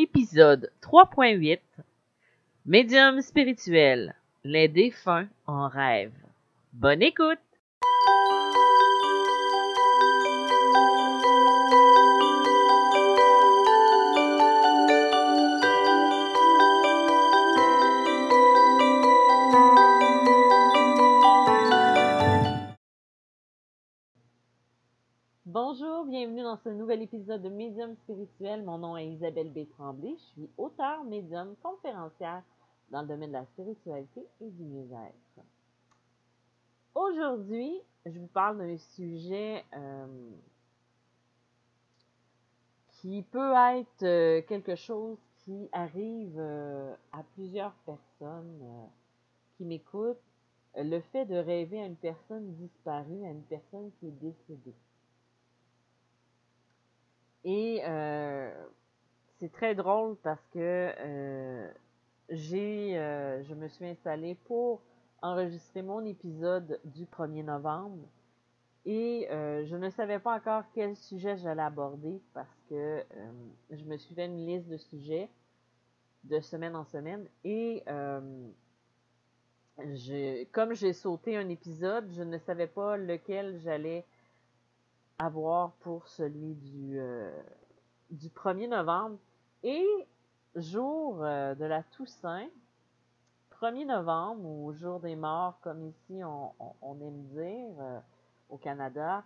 [0.00, 1.58] Épisode 3.8
[2.66, 4.14] Médium spirituel.
[4.44, 6.12] Les défunts en rêve.
[6.72, 7.40] Bonne écoute!
[26.58, 28.62] Dans ce nouvel épisode de Médium spirituel.
[28.62, 29.68] Mon nom est Isabelle B.
[29.70, 30.14] Tremblay.
[30.16, 32.42] Je suis auteure, médium, conférencière
[32.90, 35.44] dans le domaine de la spiritualité et du mieux-être.
[36.94, 40.06] Aujourd'hui, je vous parle d'un sujet euh,
[42.92, 48.88] qui peut être euh, quelque chose qui arrive euh, à plusieurs personnes
[49.56, 50.16] qui m'écoutent.
[50.76, 54.74] Le fait de rêver à une personne disparue, à une personne qui est décédée.
[57.50, 58.50] Et euh,
[59.38, 61.66] c'est très drôle parce que euh,
[62.28, 64.82] j'ai, euh, je me suis installée pour
[65.22, 68.06] enregistrer mon épisode du 1er novembre.
[68.84, 73.04] Et je ne savais pas encore quel sujet j'allais aborder parce que
[73.70, 75.28] je me suis fait une liste de sujets
[76.24, 77.26] de semaine en semaine.
[77.44, 77.82] Et
[80.52, 84.06] comme j'ai sauté un épisode, je ne savais pas lequel j'allais
[85.18, 87.30] avoir pour celui du, euh,
[88.10, 89.18] du 1er novembre.
[89.62, 89.86] Et
[90.54, 92.48] jour euh, de la Toussaint,
[93.60, 97.98] 1er novembre, ou jour des morts, comme ici on, aime dire euh,
[98.48, 99.24] au Canada,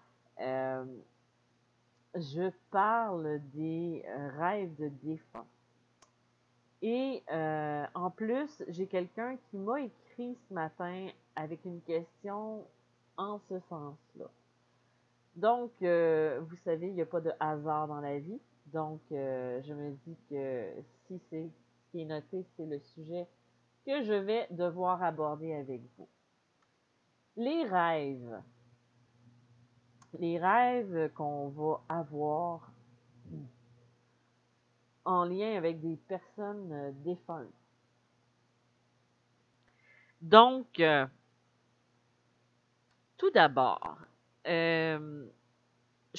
[2.14, 4.04] je parle des
[4.38, 5.46] rêves de défunts.
[6.80, 7.22] Et
[7.94, 12.64] en plus, j'ai quelqu'un qui m'a écrit ce matin avec une question
[13.16, 14.26] en ce sens-là.
[15.36, 18.40] Donc, euh, vous savez, il n'y a pas de hasard dans la vie.
[18.66, 20.68] Donc, euh, je me dis que
[21.06, 23.26] si c'est ce qui est noté, c'est le sujet
[23.86, 26.08] que je vais devoir aborder avec vous.
[27.36, 28.42] Les rêves.
[30.18, 32.70] Les rêves qu'on va avoir
[35.04, 37.48] en lien avec des personnes euh, défuntes.
[40.20, 40.80] Donc,
[43.16, 43.98] tout d'abord,
[44.46, 45.11] euh,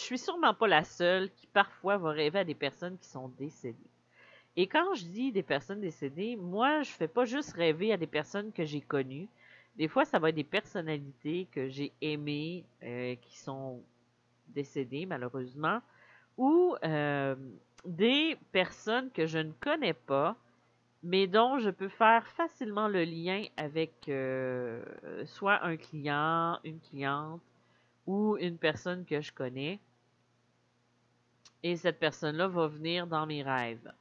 [0.04, 3.78] suis sûrement pas la seule qui parfois va rêver à des personnes qui sont décédées.
[4.56, 8.08] Et quand je dis des personnes décédées, moi, je fais pas juste rêver à des
[8.08, 9.28] personnes que j'ai connues.
[9.76, 13.82] Des fois, ça va être des personnalités que j'ai aimées, euh, qui sont
[14.50, 15.80] décédées malheureusement,
[16.38, 17.36] ou euh,
[17.86, 20.36] des personnes que je ne connais pas,
[21.02, 24.84] mais dont je peux faire facilement le lien avec euh,
[25.26, 27.42] soit un client, une cliente,
[28.06, 29.80] ou une personne que je connais.
[31.64, 33.92] Et cette personne-là va venir dans mes rêves.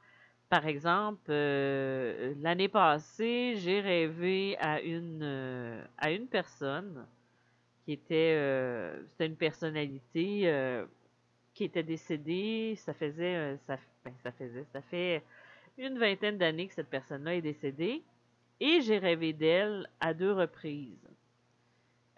[0.53, 7.07] Par exemple, euh, l'année passée, j'ai rêvé à une, euh, à une personne
[7.83, 10.85] qui était, euh, c'était une personnalité
[11.55, 12.75] qui était décédée.
[12.77, 15.23] Ça faisait, ça, ben, ça faisait, ça fait
[15.79, 18.03] une vingtaine d'années que cette personne-là est décédée.
[18.59, 21.09] Et j'ai rêvé d'elle à deux reprises.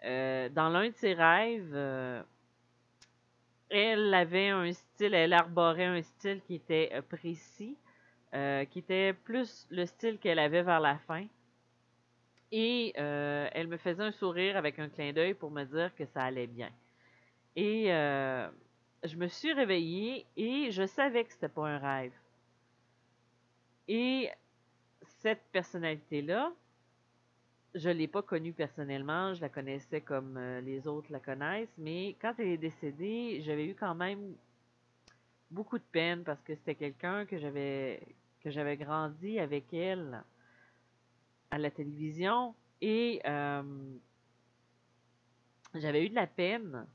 [0.02, 1.74] Dans l'un de ses rêves,
[3.70, 4.70] elle avait un
[5.04, 7.76] elle arborait un style qui était euh, précis,
[8.34, 11.26] euh, qui était plus le style qu'elle avait vers la fin.
[12.52, 16.06] Et euh, elle me faisait un sourire avec un clin d'œil pour me dire que
[16.06, 16.70] ça allait bien.
[17.56, 22.12] Et je me suis réveillée et je savais que c'était pas un rêve.
[23.88, 24.30] Et
[25.20, 26.52] cette personnalité-là,
[27.74, 32.34] je l'ai pas connue personnellement, je la connaissais comme les autres la connaissent, mais quand
[32.38, 34.34] elle est décédée, j'avais eu quand même
[35.50, 38.02] beaucoup de peine parce que c'était quelqu'un que j'avais
[38.40, 40.22] que j'avais grandi avec elle
[41.50, 43.62] à la télévision et euh,
[45.74, 46.86] j'avais eu de la peine.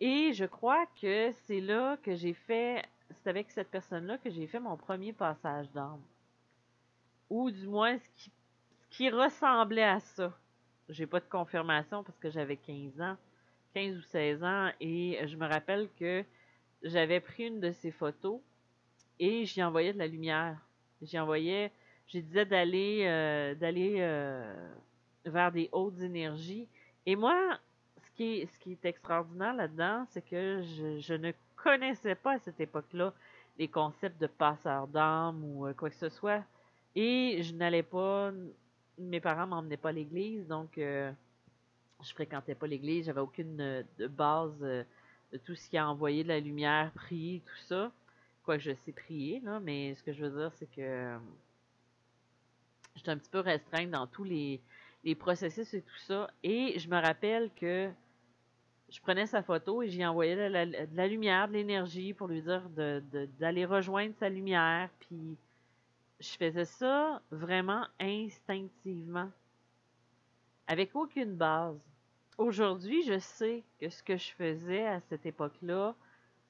[0.00, 4.46] Et je crois que c'est là que j'ai fait, c'est avec cette personne-là que j'ai
[4.46, 6.02] fait mon premier passage d'âme.
[7.30, 8.32] Ou du moins ce qui
[8.92, 10.32] qui ressemblait à ça.
[10.88, 13.16] J'ai pas de confirmation parce que j'avais 15 ans,
[13.74, 16.24] 15 ou 16 ans, et je me rappelle que
[16.82, 18.40] j'avais pris une de ces photos
[19.18, 20.58] et j'y envoyais de la lumière.
[21.00, 21.72] J'y envoyais,
[22.08, 24.68] je disais d'aller euh, euh,
[25.24, 26.68] vers des hautes énergies.
[27.06, 27.58] Et moi,
[28.02, 30.62] ce qui est, extraordinaire là-dedans, c'est que
[30.98, 33.12] je, ne connaissais pas à cette époque-là
[33.58, 36.42] les concepts de passeur d'âme ou euh, quoi que ce soit.
[36.94, 38.32] Et je n'allais pas
[38.98, 41.14] mes parents m'emmenaient pas à l'église, donc je
[42.12, 44.62] fréquentais pas l'église, j'avais aucune base
[45.32, 47.90] de tout ce qui a envoyé de la lumière, prier, tout ça.
[48.44, 51.16] Quoi que je sais prier, là, mais ce que je veux dire, c'est que
[52.96, 54.60] j'étais un petit peu restreinte dans tous les,
[55.04, 56.30] les processus et tout ça.
[56.42, 57.90] Et je me rappelle que
[58.92, 62.62] je prenais sa photo et j'y envoyais de la, lumière, de l'énergie pour lui dire
[63.38, 64.90] d'aller rejoindre sa lumière.
[65.00, 65.36] Puis
[66.20, 69.30] je faisais ça vraiment instinctivement,
[70.66, 71.80] avec aucune base.
[72.38, 75.94] Aujourd'hui, je sais que ce que je faisais à cette époque-là,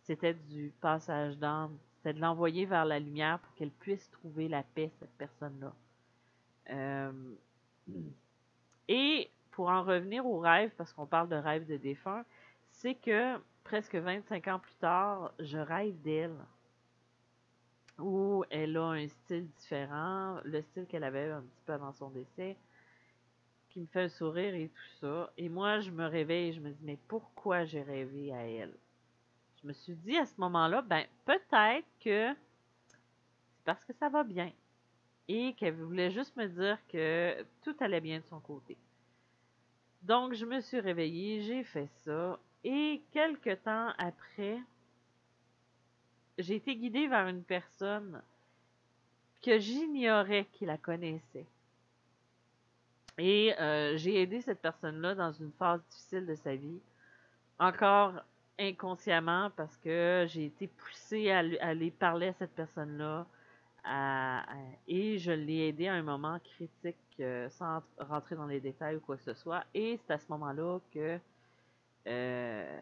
[0.03, 1.77] c'était du passage d'âme.
[1.97, 5.73] C'était de l'envoyer vers la lumière pour qu'elle puisse trouver la paix, cette personne-là.
[6.71, 7.35] Euh,
[8.89, 12.25] et pour en revenir au rêve, parce qu'on parle de rêve de défunt,
[12.71, 16.37] c'est que presque 25 ans plus tard, je rêve d'elle.
[17.99, 22.09] Où elle a un style différent, le style qu'elle avait un petit peu avant son
[22.11, 22.57] décès,
[23.73, 25.33] qui me fait un sourire et tout ça.
[25.39, 28.75] Et moi, je me réveille et je me dis, mais pourquoi j'ai rêvé à elle?
[29.63, 34.25] Je me suis dit à ce moment-là, ben, peut-être que c'est parce que ça va
[34.25, 34.53] bien.
[35.29, 38.77] Et qu'elle voulait juste me dire que tout allait bien de son côté.
[40.03, 42.39] Donc, je me suis réveillée, j'ai fait ça.
[42.65, 44.59] Et quelque temps après,
[46.39, 48.21] j'ai été guidée vers une personne
[49.43, 51.47] que j'ignorais qui la connaissait.
[53.19, 56.81] Et euh, j'ai aidé cette personne-là dans une phase difficile de sa vie,
[57.59, 58.15] encore
[58.59, 63.27] inconsciemment parce que j'ai été poussée à, aller parler à cette personne-là
[64.87, 69.01] et je l'ai aidé à un moment critique euh, sans rentrer dans les détails ou
[69.01, 69.65] quoi que ce soit.
[69.75, 71.19] Et c'est à ce moment-là que
[72.07, 72.81] euh,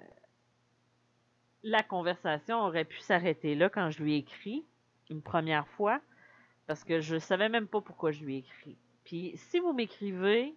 [1.63, 4.65] la conversation aurait pu s'arrêter là quand je lui ai écrit
[5.09, 6.01] une première fois
[6.67, 8.77] parce que je savais même pas pourquoi je lui ai écrit.
[9.11, 10.55] Puis si vous m'écrivez,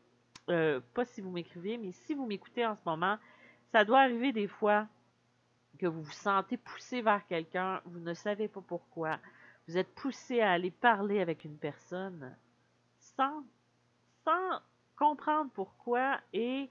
[0.51, 3.17] euh, pas si vous m'écrivez, mais si vous m'écoutez en ce moment,
[3.71, 4.87] ça doit arriver des fois
[5.79, 9.17] que vous vous sentez poussé vers quelqu'un, vous ne savez pas pourquoi,
[9.67, 12.37] vous êtes poussé à aller parler avec une personne
[12.99, 13.43] sans,
[14.23, 14.61] sans
[14.97, 16.69] comprendre pourquoi et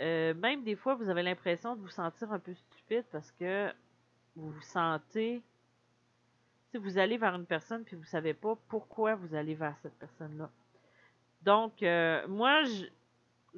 [0.00, 3.70] euh, même des fois vous avez l'impression de vous sentir un peu stupide parce que
[4.34, 5.42] vous vous sentez
[6.70, 9.98] si vous allez vers une personne puis vous savez pas pourquoi vous allez vers cette
[9.98, 10.50] personne-là.
[11.46, 12.86] Donc euh, moi je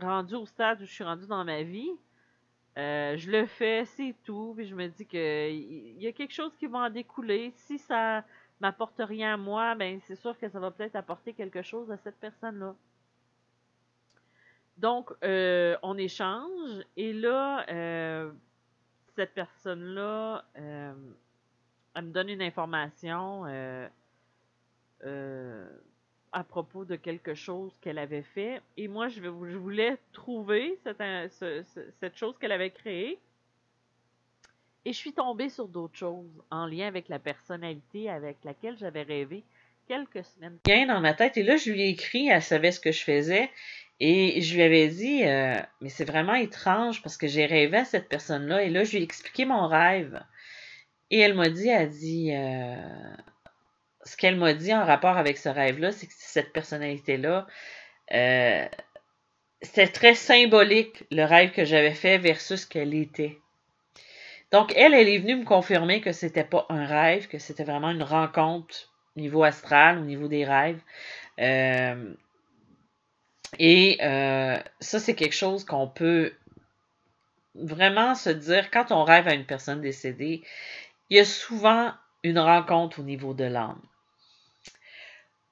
[0.01, 1.91] rendu au stade où je suis rendu dans ma vie,
[2.77, 6.35] euh, je le fais, c'est tout, puis je me dis que il y a quelque
[6.35, 7.53] chose qui va en découler.
[7.57, 8.25] Si ça
[8.61, 11.97] m'apporte rien à moi, ben c'est sûr que ça va peut-être apporter quelque chose à
[11.97, 12.77] cette personne-là.
[14.77, 17.65] Donc, euh, on échange, et là,
[19.17, 23.45] cette personne-là, elle me donne une information
[26.33, 28.61] à propos de quelque chose qu'elle avait fait.
[28.77, 33.19] Et moi, je, voulais trouver cette, chose qu'elle avait créée.
[34.85, 39.03] Et je suis tombée sur d'autres choses en lien avec la personnalité avec laquelle j'avais
[39.03, 39.45] rêvé
[39.87, 40.59] quelques semaines.
[40.65, 41.37] Bien dans ma tête.
[41.37, 43.51] Et là, je lui ai écrit, elle savait ce que je faisais.
[44.01, 47.85] Et je lui avais dit, euh, mais c'est vraiment étrange parce que j'ai rêvé à
[47.85, 48.63] cette personne-là.
[48.63, 50.23] Et là, je lui ai expliqué mon rêve.
[51.11, 52.77] Et elle m'a dit, elle dit, euh,
[54.09, 57.47] ce qu'elle m'a dit en rapport avec ce rêve-là, c'est que cette personnalité-là,
[58.15, 58.67] euh,
[59.61, 63.39] c'était très symbolique le rêve que j'avais fait versus ce qu'elle était.
[64.51, 67.91] Donc, elle, elle est venue me confirmer que c'était pas un rêve, que c'était vraiment
[67.91, 70.81] une rencontre au niveau astral, au niveau des rêves.
[71.39, 72.15] Euh,
[73.59, 76.33] et euh, ça, c'est quelque chose qu'on peut
[77.55, 80.43] vraiment se dire quand on rêve à une personne décédée.
[81.11, 83.81] Il y a souvent une rencontre au niveau de l'âme.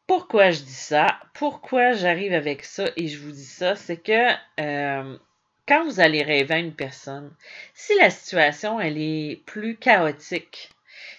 [0.07, 1.19] Pourquoi je dis ça?
[1.35, 3.75] Pourquoi j'arrive avec ça et je vous dis ça?
[3.75, 5.19] C'est que euh,
[5.67, 7.35] quand vous allez rêver à une personne,
[7.75, 10.71] si la situation elle est plus chaotique,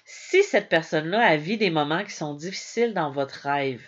[0.06, 3.84] si cette personne-là a vu des moments qui sont difficiles dans votre rêve,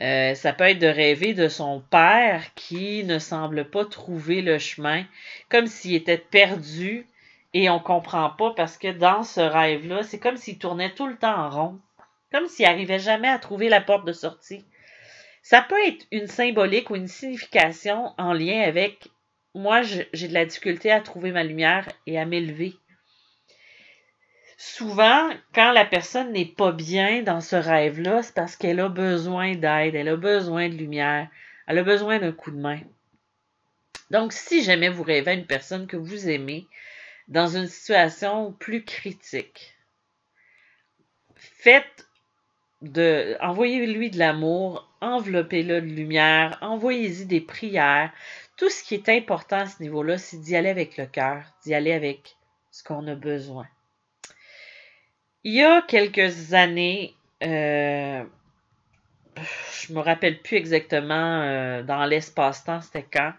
[0.00, 4.58] euh, ça peut être de rêver de son père qui ne semble pas trouver le
[4.58, 5.04] chemin,
[5.50, 7.06] comme s'il était perdu
[7.52, 11.16] et on comprend pas parce que dans ce rêve-là, c'est comme s'il tournait tout le
[11.16, 11.80] temps en rond,
[12.32, 14.64] comme s'il n'arrivait jamais à trouver la porte de sortie.
[15.42, 19.08] Ça peut être une symbolique ou une signification en lien avec
[19.54, 22.74] moi, j'ai de la difficulté à trouver ma lumière et à m'élever.
[24.58, 29.54] Souvent, quand la personne n'est pas bien dans ce rêve-là, c'est parce qu'elle a besoin
[29.54, 31.28] d'aide, elle a besoin de lumière,
[31.66, 32.80] elle a besoin d'un coup de main.
[34.10, 36.66] Donc, si jamais vous rêvez à une personne que vous aimez,
[37.28, 39.74] dans une situation plus critique.
[41.34, 42.05] Faites
[42.82, 48.12] de, envoyez-lui de l'amour, enveloppez-le de lumière, envoyez-y des prières.
[48.56, 51.74] Tout ce qui est important à ce niveau-là, c'est d'y aller avec le cœur, d'y
[51.74, 52.36] aller avec
[52.70, 53.66] ce qu'on a besoin.
[55.44, 58.24] il y a quelques années, euh,
[59.72, 63.32] je me rappelle plus exactement euh, dans l'espace-temps, c'était quand.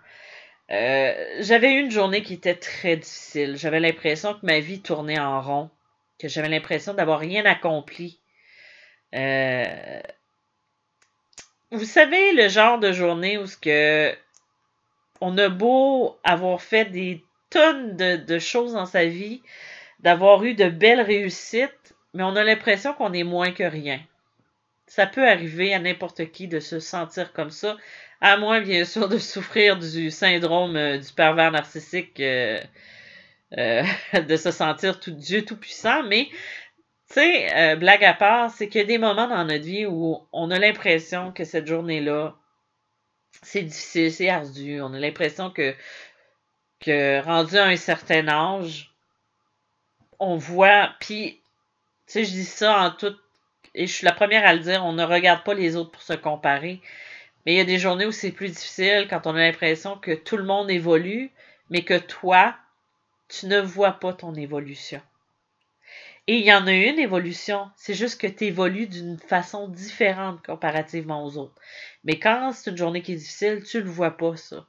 [0.70, 3.56] Euh, j'avais eu une journée qui était très difficile.
[3.58, 5.70] J'avais l'impression que ma vie tournait en rond,
[6.20, 8.20] que j'avais l'impression d'avoir rien accompli.
[9.16, 10.02] Euh,
[11.72, 14.16] vous savez le genre de journée où ce que
[15.20, 19.42] on a beau avoir fait des tonnes de, choses dans sa vie,
[20.00, 24.00] d'avoir eu de belles réussites, mais on a l'impression qu'on est moins que rien.
[24.86, 27.78] Ça peut arriver à n'importe qui de se sentir comme ça,
[28.22, 32.62] à moins bien sûr de souffrir du syndrome euh, du pervers narcissique, euh,
[33.52, 36.30] de se sentir tout Dieu tout puissant, mais
[37.08, 39.86] tu sais, euh, blague à part, c'est qu'il y a des moments dans notre vie
[39.86, 42.36] où on a l'impression que cette journée-là,
[43.44, 44.82] c'est difficile, c'est ardu.
[44.82, 45.74] On a l'impression que,
[46.80, 48.94] que rendu à un certain âge,
[50.20, 51.42] on voit, puis,
[52.08, 53.20] tu sais, je dis ça en toute,
[53.76, 56.02] et je suis la première à le dire, on ne regarde pas les autres pour
[56.02, 56.82] se comparer.
[57.46, 60.12] Mais il y a des journées où c'est plus difficile quand on a l'impression que
[60.12, 61.32] tout le monde évolue,
[61.70, 62.56] mais que toi,
[63.30, 65.02] tu ne vois pas ton évolution.
[66.30, 70.46] Et il y en a une évolution, c'est juste que tu évolues d'une façon différente
[70.46, 71.56] comparativement aux autres.
[72.04, 74.68] Mais quand c'est une journée qui est difficile, tu le vois pas, ça.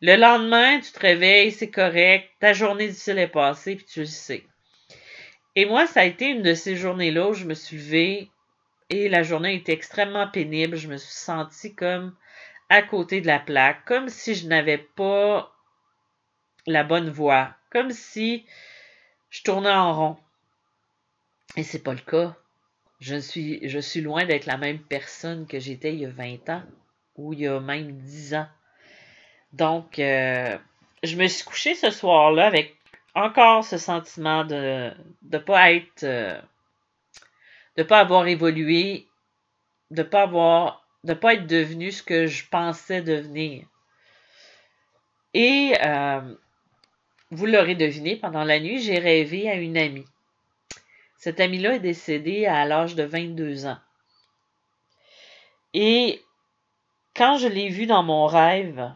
[0.00, 4.06] Le lendemain, tu te réveilles, c'est correct, ta journée difficile est passée, puis tu le
[4.06, 4.44] sais.
[5.54, 8.30] Et moi, ça a été une de ces journées-là où je me suis levée
[8.90, 10.76] et la journée était extrêmement pénible.
[10.76, 12.14] Je me suis sentie comme
[12.68, 15.52] à côté de la plaque, comme si je n'avais pas
[16.66, 18.44] la bonne voie, comme si
[19.30, 20.16] je tournais en rond.
[21.56, 22.36] Et c'est pas le cas.
[23.00, 26.48] Je suis, je suis loin d'être la même personne que j'étais il y a 20
[26.50, 26.62] ans
[27.16, 28.48] ou il y a même 10 ans.
[29.52, 30.56] Donc, euh,
[31.02, 32.76] je me suis couchée ce soir-là avec
[33.14, 34.92] encore ce sentiment de
[35.30, 36.38] ne pas être, euh,
[37.76, 39.06] de pas avoir évolué,
[39.90, 43.66] de pas avoir, de pas être devenu ce que je pensais devenir.
[45.32, 46.34] Et euh,
[47.30, 50.06] vous l'aurez deviné, pendant la nuit, j'ai rêvé à une amie.
[51.26, 53.78] Cette amie-là est décédée à l'âge de 22 ans.
[55.74, 56.22] Et
[57.16, 58.94] quand je l'ai vue dans mon rêve,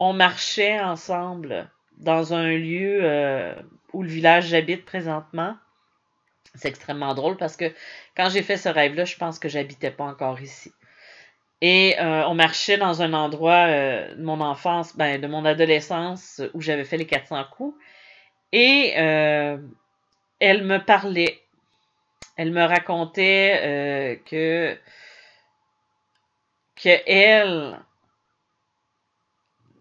[0.00, 3.54] on marchait ensemble dans un lieu euh,
[3.92, 5.56] où le village j'habite présentement.
[6.56, 7.72] C'est extrêmement drôle parce que
[8.16, 10.72] quand j'ai fait ce rêve-là, je pense que j'habitais pas encore ici.
[11.60, 16.42] Et euh, on marchait dans un endroit euh, de mon enfance, ben, de mon adolescence,
[16.54, 17.78] où j'avais fait les 400 coups.
[18.52, 19.58] Et euh,
[20.38, 21.42] elle me parlait.
[22.36, 24.78] Elle me racontait euh, que,
[26.76, 27.80] que elle,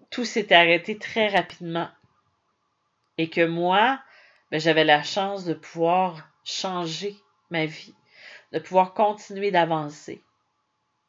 [0.09, 1.89] tout s'était arrêté très rapidement.
[3.17, 3.99] Et que moi,
[4.51, 7.15] ben, j'avais la chance de pouvoir changer
[7.49, 7.95] ma vie,
[8.53, 10.21] de pouvoir continuer d'avancer.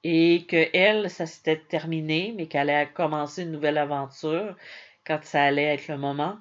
[0.03, 4.57] Et que elle, ça s'était terminé, mais qu'elle allait commencer une nouvelle aventure
[5.05, 6.39] quand ça allait être le moment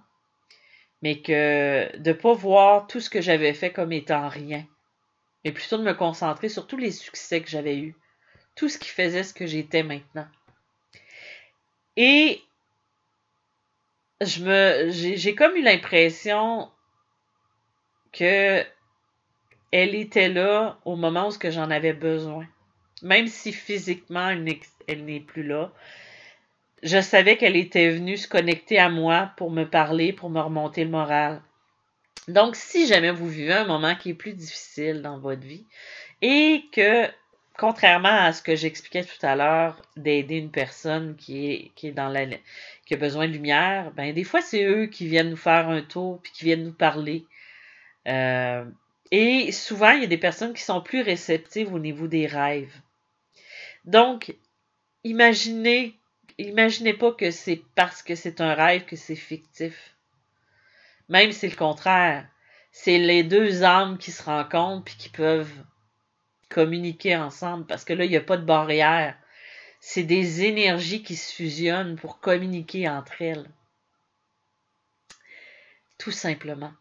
[1.06, 4.66] mais que de ne pas voir tout ce que j'avais fait comme étant rien,
[5.44, 7.96] mais plutôt de me concentrer sur tous les succès que j'avais eus,
[8.56, 10.26] tout ce qui faisait ce que j'étais maintenant.
[11.96, 12.42] Et
[14.20, 16.72] je me, j'ai comme eu l'impression
[18.12, 18.66] que
[19.72, 22.48] elle était là au moment où j'en avais besoin.
[23.04, 25.72] Même si physiquement elle n'est plus là,
[26.84, 30.84] je savais qu'elle était venue se connecter à moi pour me parler, pour me remonter
[30.84, 31.42] le moral.
[32.28, 35.66] Donc, si jamais vous vivez un moment qui est plus difficile dans votre vie
[36.22, 37.08] et que,
[37.58, 41.92] contrairement à ce que j'expliquais tout à l'heure, d'aider une personne qui est, qui est
[41.92, 42.26] dans la,
[42.86, 45.82] qui a besoin de lumière, ben, des fois, c'est eux qui viennent nous faire un
[45.82, 47.26] tour puis qui viennent nous parler.
[48.08, 48.66] Euh,
[49.12, 52.74] et souvent, il y a des personnes qui sont plus réceptives au niveau des rêves.
[53.86, 54.36] Donc,
[55.04, 55.96] imaginez
[56.38, 59.96] imaginez pas que c'est parce que c'est un rêve que c'est fictif.
[61.10, 62.28] Même si c'est le contraire.
[62.72, 65.64] C'est les deux âmes qui se rencontrent puis qui peuvent
[66.50, 69.18] communiquer ensemble parce que là, il n'y a pas de barrière.
[69.80, 73.50] C'est des énergies qui se fusionnent pour communiquer entre elles.
[75.98, 76.74] Tout simplement.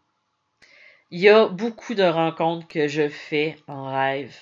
[1.11, 4.35] Il y a beaucoup de rencontres que je fais en rêve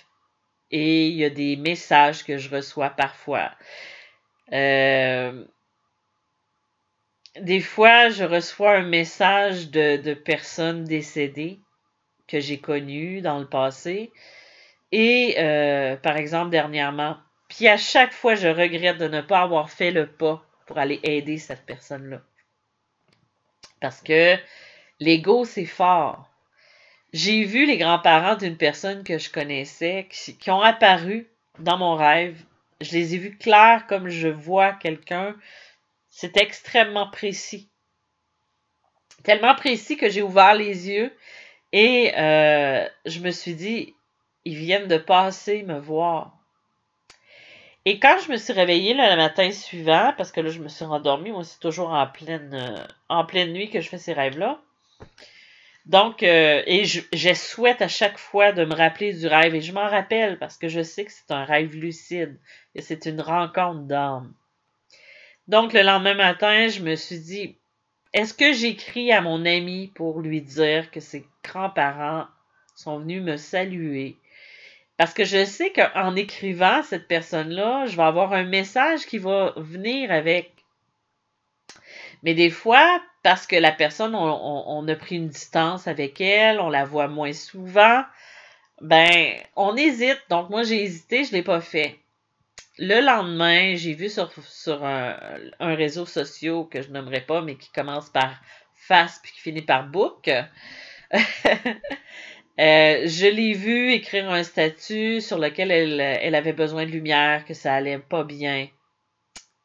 [0.71, 3.51] et il y a des messages que je reçois parfois.
[4.53, 5.45] Euh,
[7.39, 11.59] des fois, je reçois un message de, de personnes décédées
[12.27, 14.11] que j'ai connues dans le passé.
[14.91, 17.17] Et, euh, par exemple, dernièrement,
[17.49, 20.99] puis à chaque fois, je regrette de ne pas avoir fait le pas pour aller
[21.03, 22.21] aider cette personne-là.
[23.79, 24.37] Parce que
[24.99, 26.29] l'ego, c'est fort.
[27.11, 31.27] j'ai vu les grands-parents d'une personne que je connaissais qui, qui, ont apparu
[31.59, 32.43] dans mon rêve.
[32.81, 35.35] Je les ai vus clairs comme je vois quelqu'un.
[36.09, 37.69] C'est extrêmement précis.
[39.23, 41.11] Tellement précis que j'ai ouvert les yeux
[41.71, 43.95] et euh, je me suis dit,
[44.45, 46.37] ils viennent de passer me voir.
[47.85, 50.85] Et quand je me suis réveillée le matin suivant, parce que là, je me suis
[50.85, 54.61] rendormie, moi, c'est toujours en pleine, euh, en pleine nuit que je fais ces rêves-là.
[55.85, 59.61] Donc, euh, et je, je, souhaite à chaque fois de me rappeler du rêve, et
[59.61, 62.39] je m'en rappelle parce que je sais que c'est un rêve lucide,
[62.73, 64.33] et c'est une rencontre d'âme.
[65.49, 67.57] Donc, le lendemain matin, je me suis dit,
[68.13, 72.27] est-ce que j'écris à mon ami pour lui dire que ses grands-parents
[72.75, 74.17] sont venus me saluer?
[74.95, 79.53] Parce que je sais qu'en écrivant cette personne-là, je vais avoir un message qui va
[79.57, 80.51] venir avec.
[82.21, 86.69] Mais des fois, parce que la personne, on, a pris une distance avec elle, on
[86.69, 88.03] la voit moins souvent,
[88.81, 90.21] ben, on hésite.
[90.29, 91.99] Donc, moi, j'ai hésité, je ne l'ai pas fait.
[92.77, 95.17] Le lendemain, j'ai vu sur, sur un,
[95.59, 98.41] un, réseau social que je nommerai pas, mais qui commence par
[98.75, 100.29] face puis qui finit par book.
[102.59, 107.45] Euh, je l'ai vu écrire un statut sur lequel elle, elle, avait besoin de lumière,
[107.45, 108.67] que ça allait pas bien.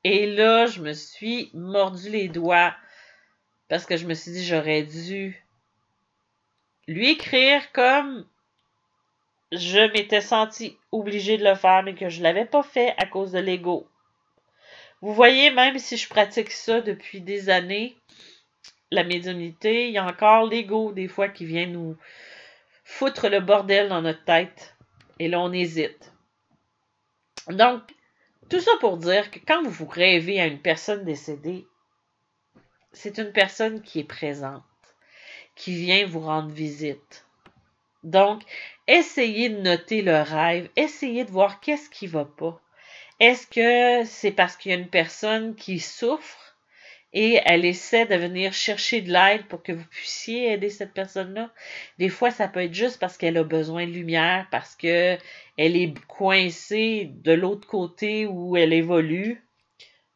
[0.05, 2.75] Et là, je me suis mordu les doigts
[3.69, 5.45] parce que je me suis dit j'aurais dû
[6.87, 8.27] lui écrire comme
[9.53, 13.33] je m'étais senti obligée de le faire, mais que je l'avais pas fait à cause
[13.33, 13.87] de l'ego.
[15.01, 17.97] Vous voyez, même si je pratique ça depuis des années,
[18.91, 21.97] la médiumnité, il y a encore l'ego des fois qui vient nous,
[22.85, 24.75] foutre le bordel dans notre tête.
[25.19, 26.13] Et là, on hésite.
[27.49, 27.83] Donc,
[28.49, 31.67] tout ça pour dire que quand vous rêvez à une personne décédée,
[32.93, 34.63] c'est une personne qui est présente,
[35.55, 37.27] qui vient vous rendre visite.
[38.05, 38.43] Donc,
[38.87, 42.61] essayez de noter le rêve, essayez de voir qu'est-ce qui va pas.
[43.21, 46.57] Est-ce que c'est parce qu'il y a une personne qui souffre
[47.13, 51.51] et elle essaie de venir chercher de l'aide pour que vous puissiez aider cette personne-là?
[51.99, 55.19] Des fois, ça peut être juste parce qu'elle a besoin de lumière, parce que
[55.57, 59.43] elle est coincée de l'autre côté où elle évolue.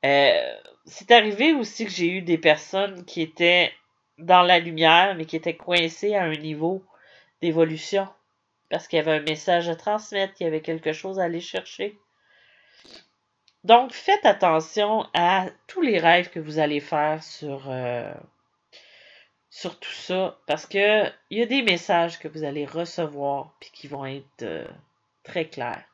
[0.05, 0.55] Euh,
[0.85, 3.73] c'est arrivé aussi que j'ai eu des personnes qui étaient
[4.19, 6.85] dans la lumière, mais qui étaient coincées à un niveau
[7.41, 8.09] d'évolution.
[8.71, 11.41] Parce qu'il y avait un message à transmettre, il y avait quelque chose à aller
[11.41, 11.99] chercher.
[13.65, 18.13] Donc, faites attention à tous les rêves que vous allez faire sur, euh,
[19.63, 23.87] tout ça, parce que il y a des messages que vous allez recevoir puis qui
[23.87, 24.67] vont être euh,
[25.23, 25.85] très clairs.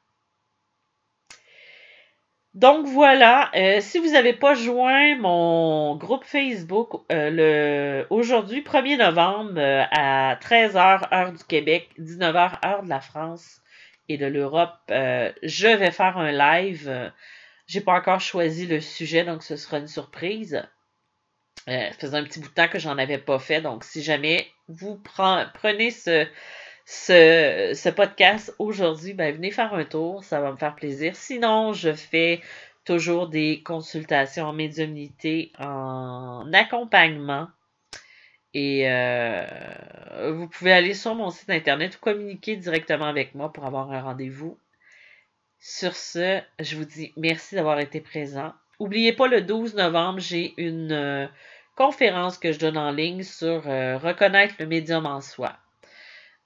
[2.54, 9.61] Donc voilà, euh, si vous n'avez pas joint mon groupe Facebook le aujourd'hui 1er novembre
[9.61, 13.61] à 13h heure du Québec, 19h heure de la France
[14.08, 17.12] et de l'Europe, je vais faire un live.
[17.68, 20.66] J'ai pas encore choisi le sujet, donc ce sera une surprise.
[21.68, 24.02] Euh, ça faisait un petit bout de temps que j'en avais pas fait, donc si
[24.02, 24.98] jamais vous
[25.54, 26.26] prenez ce,
[26.90, 31.14] ce, ce podcast aujourd'hui, ben venez faire un tour, ça va me faire plaisir.
[31.16, 32.40] Sinon, je fais
[32.87, 37.48] toujours des consultations en médiumnité en accompagnement.
[38.55, 39.44] Et euh,
[40.33, 44.01] vous pouvez aller sur mon site internet ou communiquer directement avec moi pour avoir un
[44.01, 44.59] rendez-vous
[45.61, 48.55] sur ce, je vous dis merci d'avoir été présent.
[48.81, 51.27] N'oubliez pas, le 12 novembre, j'ai une euh,
[51.77, 55.59] conférence que je donne en ligne sur euh, reconnaître le médium en soi.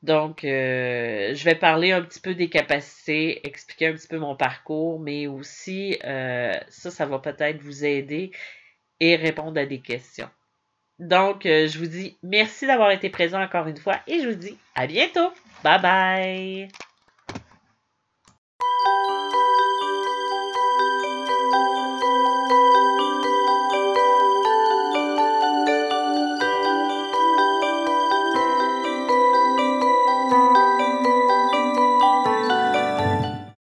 [0.02, 4.34] Donc, euh, je vais parler un petit peu des capacités, expliquer un petit peu mon
[4.36, 8.32] parcours, mais aussi, ça, ça va peut-être vous aider
[8.98, 10.28] et répondre à des questions.
[10.98, 14.58] Donc, je vous dis merci d'avoir été présent encore une fois et je vous dis
[14.74, 15.32] à bientôt.
[15.62, 16.68] Bye bye!